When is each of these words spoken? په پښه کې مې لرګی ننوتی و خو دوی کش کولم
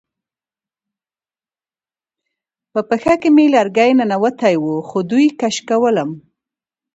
په 2.73 2.81
پښه 2.87 3.13
کې 3.21 3.29
مې 3.35 3.45
لرګی 3.55 3.91
ننوتی 3.97 4.55
و 4.63 4.65
خو 4.87 4.97
دوی 5.11 5.27
کش 5.39 5.55
کولم 5.69 6.09